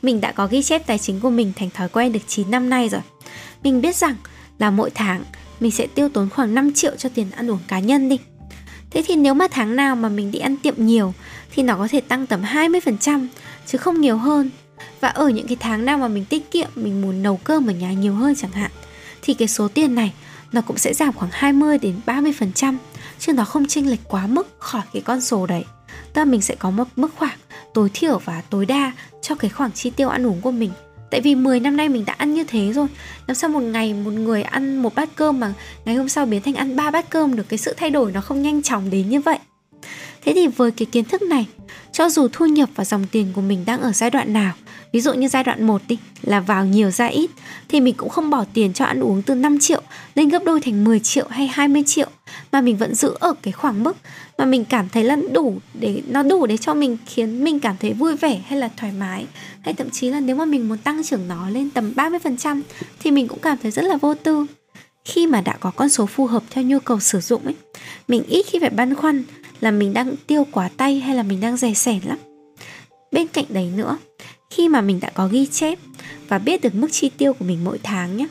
Mình 0.05 0.21
đã 0.21 0.31
có 0.31 0.47
ghi 0.47 0.63
chép 0.63 0.87
tài 0.87 0.97
chính 0.97 1.19
của 1.19 1.29
mình 1.29 1.51
thành 1.55 1.69
thói 1.69 1.89
quen 1.89 2.11
được 2.11 2.19
9 2.27 2.51
năm 2.51 2.69
nay 2.69 2.89
rồi. 2.89 3.01
Mình 3.63 3.81
biết 3.81 3.95
rằng 3.95 4.15
là 4.59 4.71
mỗi 4.71 4.89
tháng 4.89 5.23
mình 5.59 5.71
sẽ 5.71 5.87
tiêu 5.87 6.09
tốn 6.09 6.29
khoảng 6.29 6.55
5 6.55 6.73
triệu 6.73 6.95
cho 6.95 7.09
tiền 7.09 7.31
ăn 7.31 7.51
uống 7.51 7.59
cá 7.67 7.79
nhân 7.79 8.09
đi. 8.09 8.19
Thế 8.91 9.03
thì 9.07 9.15
nếu 9.15 9.33
mà 9.33 9.47
tháng 9.51 9.75
nào 9.75 9.95
mà 9.95 10.09
mình 10.09 10.31
đi 10.31 10.39
ăn 10.39 10.57
tiệm 10.57 10.73
nhiều 10.77 11.13
thì 11.51 11.63
nó 11.63 11.77
có 11.77 11.87
thể 11.87 12.01
tăng 12.01 12.27
tầm 12.27 12.43
20% 12.43 13.27
chứ 13.65 13.77
không 13.77 14.01
nhiều 14.01 14.17
hơn. 14.17 14.49
Và 14.99 15.07
ở 15.07 15.29
những 15.29 15.47
cái 15.47 15.57
tháng 15.59 15.85
nào 15.85 15.97
mà 15.97 16.07
mình 16.07 16.25
tiết 16.25 16.51
kiệm, 16.51 16.69
mình 16.75 17.01
muốn 17.01 17.23
nấu 17.23 17.37
cơm 17.37 17.67
ở 17.67 17.73
nhà 17.73 17.93
nhiều 17.93 18.13
hơn 18.13 18.35
chẳng 18.35 18.51
hạn 18.51 18.71
thì 19.21 19.33
cái 19.33 19.47
số 19.47 19.67
tiền 19.67 19.95
này 19.95 20.13
nó 20.51 20.61
cũng 20.61 20.77
sẽ 20.77 20.93
giảm 20.93 21.13
khoảng 21.13 21.31
20 21.33 21.77
đến 21.77 21.95
30% 22.05 22.77
chứ 23.19 23.33
nó 23.33 23.45
không 23.45 23.67
chênh 23.67 23.89
lệch 23.89 24.07
quá 24.07 24.27
mức 24.27 24.47
khỏi 24.59 24.83
cái 24.93 25.01
con 25.01 25.21
số 25.21 25.45
đấy 25.45 25.63
ta 26.15 26.25
mình 26.25 26.41
sẽ 26.41 26.55
có 26.55 26.69
một 26.69 26.87
mức 26.95 27.07
khoảng 27.17 27.37
tối 27.73 27.89
thiểu 27.93 28.19
và 28.25 28.41
tối 28.49 28.65
đa 28.65 28.91
cho 29.21 29.35
cái 29.35 29.49
khoảng 29.49 29.71
chi 29.71 29.89
tiêu 29.89 30.09
ăn 30.09 30.27
uống 30.27 30.41
của 30.41 30.51
mình. 30.51 30.71
Tại 31.11 31.21
vì 31.21 31.35
10 31.35 31.59
năm 31.59 31.77
nay 31.77 31.89
mình 31.89 32.05
đã 32.05 32.13
ăn 32.17 32.33
như 32.33 32.43
thế 32.43 32.73
rồi. 32.73 32.87
Làm 33.27 33.35
sao 33.35 33.49
một 33.49 33.59
ngày 33.59 33.93
một 33.93 34.11
người 34.11 34.43
ăn 34.43 34.77
một 34.77 34.95
bát 34.95 35.09
cơm 35.15 35.39
mà 35.39 35.53
ngày 35.85 35.95
hôm 35.95 36.09
sau 36.09 36.25
biến 36.25 36.41
thành 36.41 36.55
ăn 36.55 36.75
ba 36.75 36.91
bát 36.91 37.09
cơm 37.09 37.35
được 37.35 37.49
Cái 37.49 37.57
sự 37.57 37.73
thay 37.77 37.89
đổi 37.89 38.11
nó 38.11 38.21
không 38.21 38.41
nhanh 38.41 38.61
chóng 38.61 38.89
đến 38.89 39.09
như 39.09 39.21
vậy? 39.21 39.37
Thế 40.25 40.33
thì 40.35 40.47
với 40.47 40.71
cái 40.71 40.85
kiến 40.85 41.05
thức 41.05 41.21
này, 41.21 41.47
Cho 41.91 42.09
dù 42.09 42.27
thu 42.33 42.45
nhập 42.45 42.69
và 42.75 42.85
dòng 42.85 43.05
tiền 43.11 43.27
của 43.35 43.41
mình 43.41 43.65
đang 43.65 43.81
ở 43.81 43.91
giai 43.91 44.09
đoạn 44.09 44.33
nào, 44.33 44.53
Ví 44.93 45.01
dụ 45.01 45.13
như 45.13 45.27
giai 45.27 45.43
đoạn 45.43 45.67
1 45.67 45.81
đi, 45.87 45.97
là 46.21 46.39
vào 46.39 46.65
nhiều 46.65 46.91
ra 46.91 47.05
ít, 47.05 47.29
Thì 47.69 47.79
mình 47.79 47.95
cũng 47.97 48.09
không 48.09 48.29
bỏ 48.29 48.45
tiền 48.53 48.73
cho 48.73 48.85
ăn 48.85 48.99
uống 48.99 49.21
từ 49.21 49.35
5 49.35 49.59
triệu 49.59 49.81
lên 50.15 50.29
gấp 50.29 50.43
đôi 50.45 50.61
thành 50.61 50.83
10 50.83 50.99
triệu 50.99 51.27
hay 51.29 51.47
20 51.47 51.83
triệu. 51.85 52.07
Mà 52.51 52.61
mình 52.61 52.77
vẫn 52.77 52.95
giữ 52.95 53.15
ở 53.19 53.33
cái 53.41 53.51
khoảng 53.51 53.83
mức 53.83 53.97
mà 54.37 54.45
mình 54.45 54.65
cảm 54.65 54.89
thấy 54.89 55.03
là 55.03 55.17
đủ 55.31 55.57
để, 55.73 56.01
nó 56.07 56.23
đủ 56.23 56.45
để 56.45 56.57
cho 56.57 56.73
mình 56.73 56.97
khiến 57.05 57.43
mình 57.43 57.59
cảm 57.59 57.75
thấy 57.79 57.93
vui 57.93 58.15
vẻ 58.15 58.41
hay 58.47 58.59
là 58.59 58.69
thoải 58.77 58.91
mái. 58.99 59.25
Hay 59.61 59.73
thậm 59.73 59.89
chí 59.89 60.09
là 60.09 60.19
nếu 60.19 60.35
mà 60.35 60.45
mình 60.45 60.67
muốn 60.67 60.77
tăng 60.77 61.03
trưởng 61.03 61.27
nó 61.27 61.49
lên 61.49 61.69
tầm 61.69 61.93
30% 61.95 62.61
thì 62.99 63.11
mình 63.11 63.27
cũng 63.27 63.39
cảm 63.39 63.57
thấy 63.63 63.71
rất 63.71 63.81
là 63.81 63.97
vô 63.97 64.13
tư. 64.13 64.45
Khi 65.05 65.27
mà 65.27 65.41
đã 65.41 65.57
có 65.59 65.71
con 65.71 65.89
số 65.89 66.05
phù 66.05 66.25
hợp 66.25 66.43
theo 66.49 66.63
nhu 66.63 66.79
cầu 66.79 66.99
sử 66.99 67.19
dụng 67.19 67.43
ấy, 67.43 67.55
mình 68.07 68.23
ít 68.27 68.45
khi 68.49 68.59
phải 68.59 68.69
băn 68.69 68.95
khoăn 68.95 69.23
là 69.59 69.71
mình 69.71 69.93
đang 69.93 70.15
tiêu 70.27 70.47
quá 70.51 70.69
tay 70.77 70.99
hay 70.99 71.15
là 71.15 71.23
mình 71.23 71.39
đang 71.39 71.57
rẻ 71.57 71.73
sẻn 71.73 71.99
lắm. 72.03 72.17
Bên 73.11 73.27
cạnh 73.27 73.45
đấy 73.49 73.71
nữa, 73.75 73.97
khi 74.49 74.69
mà 74.69 74.81
mình 74.81 74.99
đã 74.99 75.09
có 75.09 75.27
ghi 75.27 75.45
chép 75.45 75.79
và 76.27 76.37
biết 76.37 76.61
được 76.61 76.75
mức 76.75 76.87
chi 76.91 77.09
tiêu 77.17 77.33
của 77.33 77.45
mình 77.45 77.63
mỗi 77.63 77.79
tháng 77.83 78.17
nhé 78.17 78.27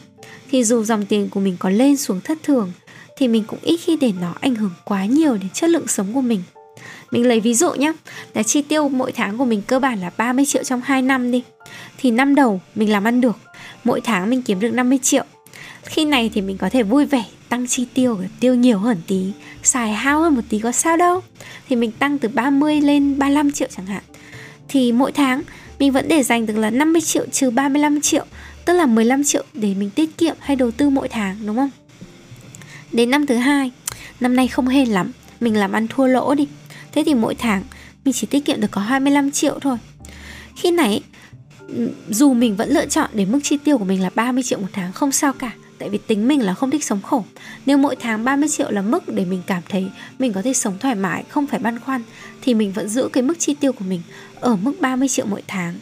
thì 0.50 0.64
dù 0.64 0.84
dòng 0.84 1.06
tiền 1.06 1.28
của 1.28 1.40
mình 1.40 1.56
có 1.58 1.70
lên 1.70 1.96
xuống 1.96 2.20
thất 2.20 2.38
thường 2.42 2.72
thì 3.16 3.28
mình 3.28 3.44
cũng 3.46 3.58
ít 3.62 3.76
khi 3.76 3.96
để 3.96 4.12
nó 4.20 4.34
ảnh 4.40 4.54
hưởng 4.54 4.72
quá 4.84 5.04
nhiều 5.04 5.34
đến 5.34 5.50
chất 5.54 5.70
lượng 5.70 5.88
sống 5.88 6.14
của 6.14 6.20
mình. 6.20 6.42
Mình 7.10 7.26
lấy 7.26 7.40
ví 7.40 7.54
dụ 7.54 7.72
nhé, 7.72 7.92
là 8.34 8.42
chi 8.42 8.62
tiêu 8.62 8.88
mỗi 8.88 9.12
tháng 9.12 9.38
của 9.38 9.44
mình 9.44 9.62
cơ 9.66 9.78
bản 9.78 10.00
là 10.00 10.10
30 10.16 10.46
triệu 10.46 10.64
trong 10.64 10.80
2 10.84 11.02
năm 11.02 11.30
đi. 11.30 11.42
Thì 11.98 12.10
năm 12.10 12.34
đầu 12.34 12.60
mình 12.74 12.92
làm 12.92 13.04
ăn 13.04 13.20
được, 13.20 13.36
mỗi 13.84 14.00
tháng 14.00 14.30
mình 14.30 14.42
kiếm 14.42 14.60
được 14.60 14.70
50 14.70 14.98
triệu. 15.02 15.24
Khi 15.82 16.04
này 16.04 16.30
thì 16.34 16.40
mình 16.40 16.58
có 16.58 16.68
thể 16.68 16.82
vui 16.82 17.06
vẻ 17.06 17.24
tăng 17.48 17.66
chi 17.66 17.86
tiêu, 17.94 18.18
tiêu 18.40 18.54
nhiều 18.54 18.78
hơn 18.78 19.00
tí, 19.06 19.32
xài 19.62 19.92
hao 19.92 20.20
hơn 20.20 20.34
một 20.34 20.42
tí 20.48 20.58
có 20.58 20.72
sao 20.72 20.96
đâu. 20.96 21.20
Thì 21.68 21.76
mình 21.76 21.92
tăng 21.92 22.18
từ 22.18 22.28
30 22.28 22.80
lên 22.80 23.18
35 23.18 23.52
triệu 23.52 23.68
chẳng 23.76 23.86
hạn. 23.86 24.02
Thì 24.68 24.92
mỗi 24.92 25.12
tháng 25.12 25.42
mình 25.78 25.92
vẫn 25.92 26.08
để 26.08 26.22
dành 26.22 26.46
được 26.46 26.56
là 26.56 26.70
50 26.70 27.02
triệu 27.02 27.26
trừ 27.32 27.50
35 27.50 28.00
triệu, 28.00 28.24
tức 28.64 28.72
là 28.72 28.86
15 28.86 29.24
triệu 29.24 29.44
để 29.54 29.74
mình 29.74 29.90
tiết 29.90 30.18
kiệm 30.18 30.36
hay 30.40 30.56
đầu 30.56 30.70
tư 30.70 30.90
mỗi 30.90 31.08
tháng 31.08 31.36
đúng 31.46 31.56
không? 31.56 31.70
Đến 32.94 33.10
năm 33.10 33.26
thứ 33.26 33.34
hai 33.34 33.70
Năm 34.20 34.36
nay 34.36 34.48
không 34.48 34.68
hên 34.68 34.88
lắm 34.88 35.12
Mình 35.40 35.56
làm 35.56 35.72
ăn 35.72 35.86
thua 35.88 36.06
lỗ 36.06 36.34
đi. 36.34 36.48
Thế 36.92 37.02
thì 37.06 37.14
mỗi 37.14 37.34
tháng 37.34 37.62
mình 38.04 38.14
chỉ 38.14 38.26
tiết 38.26 38.44
kiệm 38.44 38.60
được 38.60 38.70
có 38.70 38.80
25 38.80 39.30
triệu 39.30 39.58
thôi. 39.60 39.78
Khi 40.56 40.70
này 40.70 41.02
ừ, 41.68 41.90
dù 42.08 42.34
mình 42.34 42.56
vẫn 42.56 42.70
lựa 42.70 42.86
chọn 42.86 43.10
để 43.12 43.24
mức 43.24 43.40
chi 43.42 43.58
tiêu 43.64 43.78
của 43.78 43.84
mình 43.84 44.02
là 44.02 44.10
30 44.14 44.42
triệu 44.42 44.58
một 44.58 44.68
tháng 44.72 44.92
không 44.92 45.12
sao 45.12 45.32
cả 45.32 45.50
Tại 45.78 45.88
vì 45.88 45.98
tính 45.98 46.28
mình 46.28 46.42
là 46.42 46.54
không 46.54 46.70
thích 46.70 46.84
sống 46.84 47.02
khổ. 47.02 47.24
Nếu 47.66 47.78
mỗi 47.78 47.96
tháng 47.96 48.24
30 48.24 48.48
triệu 48.48 48.70
là 48.70 48.82
mức 48.82 49.08
để 49.08 49.24
mình 49.24 49.42
cảm 49.46 49.62
thấy 49.68 49.86
mình 50.18 50.32
có 50.32 50.42
thể 50.42 50.52
sống 50.52 50.78
thoải 50.78 50.94
mái, 50.94 51.24
không 51.28 51.46
phải 51.46 51.60
băn 51.60 51.80
khoăn 51.80 52.02
Thì 52.42 52.54
mình 52.54 52.72
vẫn 52.72 52.88
giữ 52.88 53.08
cái 53.12 53.22
mức 53.22 53.34
chi 53.38 53.54
tiêu 53.54 53.72
của 53.72 53.84
mình 53.88 54.02
ở 54.40 54.56
mức 54.56 54.72
30 54.80 55.08
triệu 55.08 55.26
mỗi 55.26 55.42
tháng. 55.46 55.74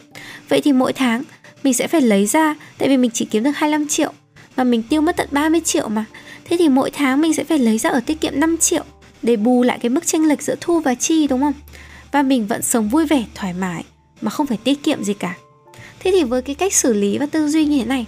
Vậy 0.49 0.61
thì 0.65 0.73
mỗi 0.73 0.93
tháng 0.93 1.23
mình 1.63 1.75
sẽ 1.75 1.89
phải 1.89 2.01
lấy 2.01 2.27
ra 2.27 2.55
Tại 2.79 2.89
vì 2.89 2.97
mình 2.97 3.11
chỉ 3.15 3.25
kiếm 3.25 3.43
được 3.43 3.53
25 3.55 3.89
triệu. 3.89 4.13
Và 4.57 4.65
mình 4.65 4.83
tiêu 4.83 5.01
mất 5.01 5.17
tận 5.17 5.29
30 5.31 5.61
triệu 5.61 5.89
mà 5.89 6.05
Thế 6.45 6.57
thì 6.59 6.69
mỗi 6.69 6.91
tháng 6.91 7.21
mình 7.21 7.35
sẽ 7.35 7.45
phải 7.45 7.59
lấy 7.59 7.79
ra 7.79 7.91
ở 7.91 8.01
tiết 8.07 8.21
kiệm 8.21 8.41
5 8.41 8.57
triệu 8.57 8.85
để 9.23 9.37
bù 9.37 9.63
lại 9.63 9.79
cái 9.83 9.91
mức 9.91 10.07
chênh 10.07 10.29
lệch 10.29 10.43
giữa 10.43 10.55
thu 10.61 10.81
và 10.81 10.95
chi 10.95 11.27
đúng 11.27 11.41
không? 11.41 11.53
Và 12.13 12.23
mình 12.23 12.47
vẫn 12.47 12.63
sống 12.63 12.89
vui 12.89 13.07
vẻ, 13.07 13.25
thoải 13.35 13.53
mái 13.53 13.85
mà 14.21 14.31
không 14.31 14.47
phải 14.47 14.59
tiết 14.65 14.83
kiệm 14.83 15.05
gì 15.05 15.15
cả. 15.15 15.35
Thế 16.01 16.11
thì 16.11 16.25
với 16.25 16.43
cái 16.43 16.55
cách 16.55 16.75
xử 16.75 16.93
lý 16.93 17.19
và 17.19 17.27
tư 17.27 17.49
duy 17.49 17.65
như 17.65 17.79
thế 17.79 17.85
này 17.85 18.07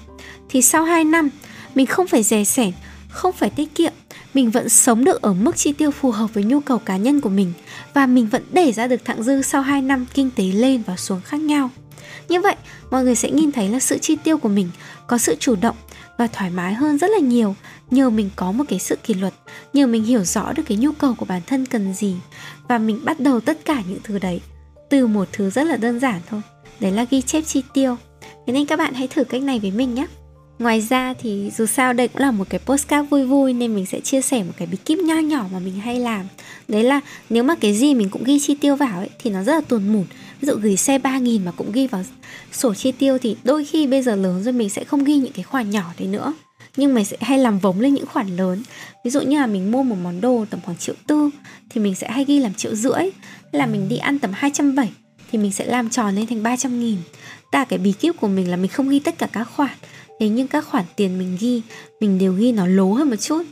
thì 0.48 0.62
sau 0.62 0.84
2 0.84 1.04
năm 1.04 1.30
mình 1.74 1.86
không 1.86 2.06
phải 2.06 2.22
dè 2.22 2.44
sẻn, 2.44 2.72
không 3.08 3.32
phải 3.32 3.50
tiết 3.50 3.74
kiệm, 3.74 3.92
mình 4.34 4.50
vẫn 4.50 4.68
sống 4.68 5.04
được 5.04 5.22
ở 5.22 5.32
mức 5.32 5.56
chi 5.56 5.72
tiêu 5.72 5.90
phù 5.90 6.10
hợp 6.10 6.34
với 6.34 6.44
nhu 6.44 6.60
cầu 6.60 6.78
cá 6.78 6.96
nhân 6.96 7.20
của 7.20 7.28
mình 7.28 7.52
và 7.94 8.06
mình 8.06 8.26
vẫn 8.26 8.42
để 8.52 8.72
ra 8.72 8.86
được 8.86 9.04
thặng 9.04 9.22
dư 9.22 9.42
sau 9.42 9.62
2 9.62 9.82
năm 9.82 10.06
kinh 10.14 10.30
tế 10.30 10.44
lên 10.44 10.82
và 10.86 10.96
xuống 10.96 11.20
khác 11.24 11.40
nhau. 11.40 11.70
Như 12.28 12.40
vậy, 12.40 12.54
mọi 12.90 13.04
người 13.04 13.14
sẽ 13.14 13.30
nhìn 13.30 13.52
thấy 13.52 13.68
là 13.68 13.80
sự 13.80 13.98
chi 13.98 14.16
tiêu 14.16 14.38
của 14.38 14.48
mình 14.48 14.70
có 15.06 15.18
sự 15.18 15.36
chủ 15.40 15.56
động 15.60 15.76
và 16.18 16.26
thoải 16.26 16.50
mái 16.50 16.74
hơn 16.74 16.98
rất 16.98 17.10
là 17.10 17.18
nhiều 17.18 17.54
nhờ 17.90 18.10
mình 18.10 18.30
có 18.36 18.52
một 18.52 18.64
cái 18.68 18.78
sự 18.78 18.96
kỷ 18.96 19.14
luật, 19.14 19.34
nhờ 19.72 19.86
mình 19.86 20.04
hiểu 20.04 20.24
rõ 20.24 20.52
được 20.52 20.62
cái 20.66 20.78
nhu 20.78 20.92
cầu 20.92 21.14
của 21.14 21.26
bản 21.26 21.42
thân 21.46 21.66
cần 21.66 21.94
gì 21.94 22.16
và 22.68 22.78
mình 22.78 23.00
bắt 23.04 23.20
đầu 23.20 23.40
tất 23.40 23.64
cả 23.64 23.82
những 23.88 24.00
thứ 24.04 24.18
đấy 24.18 24.40
từ 24.90 25.06
một 25.06 25.28
thứ 25.32 25.50
rất 25.50 25.66
là 25.66 25.76
đơn 25.76 26.00
giản 26.00 26.20
thôi, 26.28 26.40
đấy 26.80 26.92
là 26.92 27.06
ghi 27.10 27.22
chép 27.22 27.42
chi 27.46 27.62
tiêu 27.74 27.96
thế 28.46 28.52
nên 28.52 28.66
các 28.66 28.78
bạn 28.78 28.94
hãy 28.94 29.08
thử 29.08 29.24
cách 29.24 29.42
này 29.42 29.58
với 29.58 29.70
mình 29.70 29.94
nhé 29.94 30.06
Ngoài 30.58 30.80
ra 30.80 31.14
thì 31.18 31.50
dù 31.56 31.66
sao 31.66 31.92
đây 31.92 32.08
cũng 32.08 32.22
là 32.22 32.30
một 32.30 32.44
cái 32.50 32.60
postcard 32.66 33.10
vui 33.10 33.26
vui 33.26 33.52
nên 33.52 33.74
mình 33.74 33.86
sẽ 33.86 34.00
chia 34.00 34.20
sẻ 34.20 34.42
một 34.42 34.52
cái 34.56 34.68
bí 34.70 34.76
kíp 34.84 34.98
nho 34.98 35.14
nhỏ 35.14 35.44
mà 35.52 35.58
mình 35.58 35.74
hay 35.74 35.98
làm. 35.98 36.26
Đấy 36.68 36.82
là 36.82 37.00
nếu 37.30 37.42
mà 37.42 37.54
cái 37.60 37.74
gì 37.74 37.94
mình 37.94 38.10
cũng 38.10 38.24
ghi 38.24 38.38
chi 38.40 38.54
tiêu 38.54 38.76
vào 38.76 38.98
ấy, 38.98 39.10
thì 39.18 39.30
nó 39.30 39.42
rất 39.42 39.54
là 39.54 39.60
tuồn 39.68 39.92
mủn. 39.92 40.04
Ví 40.44 40.48
dụ 40.48 40.56
gửi 40.62 40.76
xe 40.76 40.98
3.000 40.98 41.44
mà 41.44 41.50
cũng 41.50 41.72
ghi 41.72 41.86
vào 41.86 42.02
sổ 42.52 42.74
chi 42.74 42.92
tiêu 42.92 43.18
thì 43.18 43.36
đôi 43.44 43.64
khi 43.64 43.86
bây 43.86 44.02
giờ 44.02 44.16
lớn 44.16 44.42
rồi 44.42 44.52
mình 44.52 44.70
sẽ 44.70 44.84
không 44.84 45.04
ghi 45.04 45.16
những 45.16 45.32
cái 45.32 45.42
khoản 45.42 45.70
nhỏ 45.70 45.92
đấy 45.98 46.08
nữa. 46.08 46.34
Nhưng 46.76 46.94
mình 46.94 47.04
sẽ 47.04 47.16
hay 47.20 47.38
làm 47.38 47.58
vống 47.58 47.80
lên 47.80 47.94
những 47.94 48.06
khoản 48.06 48.36
lớn. 48.36 48.62
Ví 49.04 49.10
dụ 49.10 49.20
như 49.20 49.38
là 49.40 49.46
mình 49.46 49.72
mua 49.72 49.82
một 49.82 49.96
món 50.02 50.20
đồ 50.20 50.44
tầm 50.50 50.60
khoảng 50.64 50.76
triệu 50.76 50.94
tư 51.06 51.30
thì 51.70 51.80
mình 51.80 51.94
sẽ 51.94 52.10
hay 52.10 52.24
ghi 52.24 52.38
làm 52.38 52.54
triệu 52.54 52.74
rưỡi. 52.74 53.10
Là 53.52 53.66
mình 53.66 53.88
đi 53.88 53.96
ăn 53.96 54.18
tầm 54.18 54.30
270 54.34 54.92
thì 55.32 55.38
mình 55.38 55.52
sẽ 55.52 55.66
làm 55.66 55.90
tròn 55.90 56.14
lên 56.14 56.26
thành 56.26 56.42
300 56.42 56.80
nghìn. 56.80 56.96
Ta 57.52 57.64
cái 57.64 57.78
bí 57.78 57.92
kíp 57.92 58.14
của 58.20 58.28
mình 58.28 58.50
là 58.50 58.56
mình 58.56 58.70
không 58.70 58.88
ghi 58.88 58.98
tất 58.98 59.18
cả 59.18 59.26
các 59.32 59.44
khoản. 59.44 59.74
Thế 60.20 60.28
nhưng 60.28 60.48
các 60.48 60.66
khoản 60.66 60.84
tiền 60.96 61.18
mình 61.18 61.36
ghi, 61.40 61.62
mình 62.00 62.18
đều 62.18 62.32
ghi 62.32 62.52
nó 62.52 62.66
lố 62.66 62.92
hơn 62.92 63.10
một 63.10 63.16
chút. 63.16 63.42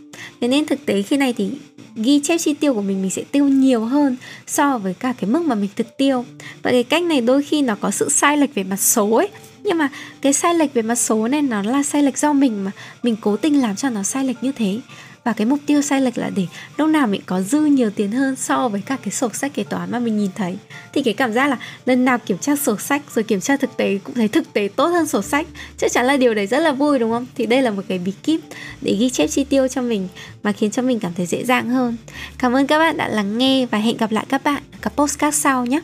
Thế 0.40 0.48
nên 0.48 0.66
thực 0.66 0.86
tế 0.86 1.02
khi 1.02 1.16
này 1.16 1.32
thì 1.32 1.50
ghi 1.96 2.20
chép 2.20 2.38
chi 2.38 2.54
tiêu 2.54 2.74
của 2.74 2.82
mình 2.82 3.02
mình 3.02 3.10
sẽ 3.10 3.22
tiêu 3.32 3.48
nhiều 3.48 3.84
hơn 3.84 4.16
so 4.46 4.78
với 4.78 4.94
cả 4.94 5.14
cái 5.20 5.30
mức 5.30 5.42
mà 5.42 5.54
mình 5.54 5.70
thực 5.76 5.96
tiêu. 5.96 6.24
Và 6.62 6.70
cái 6.70 6.84
cách 6.84 7.02
này 7.02 7.20
đôi 7.20 7.42
khi 7.42 7.62
nó 7.62 7.74
có 7.80 7.90
sự 7.90 8.08
sai 8.08 8.36
lệch 8.36 8.54
về 8.54 8.62
mặt 8.64 8.80
số 8.80 9.10
ấy. 9.10 9.28
Nhưng 9.62 9.78
mà 9.78 9.88
cái 10.20 10.32
sai 10.32 10.54
lệch 10.54 10.74
về 10.74 10.82
mặt 10.82 10.94
số 10.94 11.28
này 11.28 11.42
nó 11.42 11.62
là 11.62 11.82
sai 11.82 12.02
lệch 12.02 12.18
do 12.18 12.32
mình 12.32 12.64
mà 12.64 12.70
mình 13.02 13.16
cố 13.20 13.36
tình 13.36 13.60
làm 13.60 13.76
cho 13.76 13.90
nó 13.90 14.02
sai 14.02 14.24
lệch 14.24 14.42
như 14.42 14.52
thế 14.52 14.80
và 15.24 15.32
cái 15.32 15.46
mục 15.46 15.58
tiêu 15.66 15.82
sai 15.82 16.00
lệch 16.00 16.18
là 16.18 16.30
để 16.36 16.46
lúc 16.76 16.88
nào 16.88 17.06
mình 17.06 17.20
có 17.26 17.40
dư 17.40 17.60
nhiều 17.60 17.90
tiền 17.90 18.12
hơn 18.12 18.36
so 18.36 18.68
với 18.68 18.82
các 18.86 19.00
cái 19.02 19.12
sổ 19.12 19.28
sách 19.32 19.54
kế 19.54 19.64
toán 19.64 19.90
mà 19.90 19.98
mình 19.98 20.18
nhìn 20.18 20.30
thấy. 20.34 20.58
Thì 20.92 21.02
cái 21.02 21.14
cảm 21.14 21.32
giác 21.32 21.46
là 21.48 21.58
lần 21.86 22.04
nào 22.04 22.18
kiểm 22.18 22.38
tra 22.38 22.56
sổ 22.56 22.76
sách 22.76 23.02
rồi 23.14 23.22
kiểm 23.22 23.40
tra 23.40 23.56
thực 23.56 23.76
tế 23.76 23.98
cũng 24.04 24.14
thấy 24.14 24.28
thực 24.28 24.52
tế 24.52 24.68
tốt 24.76 24.86
hơn 24.86 25.06
sổ 25.06 25.22
sách. 25.22 25.46
Chắc 25.78 25.92
chắn 25.92 26.06
là 26.06 26.16
điều 26.16 26.34
đấy 26.34 26.46
rất 26.46 26.58
là 26.58 26.72
vui, 26.72 26.98
đúng 26.98 27.10
không? 27.10 27.26
Thì 27.34 27.46
đây 27.46 27.62
là 27.62 27.70
một 27.70 27.82
cái 27.88 27.98
bí 27.98 28.12
kíp 28.22 28.40
để 28.80 28.96
ghi 29.00 29.10
chép 29.10 29.26
chi 29.26 29.44
tiêu 29.44 29.68
cho 29.68 29.82
mình 29.82 30.08
mà 30.42 30.52
khiến 30.52 30.70
cho 30.70 30.82
mình 30.82 31.00
cảm 31.00 31.12
thấy 31.16 31.26
dễ 31.26 31.44
dàng 31.44 31.70
hơn. 31.70 31.96
Cảm 32.38 32.56
ơn 32.56 32.66
các 32.66 32.78
bạn 32.78 32.96
đã 32.96 33.08
lắng 33.08 33.38
nghe 33.38 33.66
và 33.66 33.78
hẹn 33.78 33.96
gặp 33.96 34.12
lại 34.12 34.26
các 34.28 34.44
bạn 34.44 34.62
ở 34.72 34.78
các 34.82 34.92
postcard 34.96 35.36
sau 35.36 35.66
nhé. 35.66 35.80